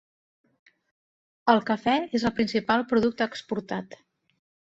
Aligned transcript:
El 1.53 1.61
cafè 1.67 1.95
és 2.21 2.25
el 2.29 2.35
principal 2.39 2.87
producte 2.93 3.31
exportat. 3.35 3.95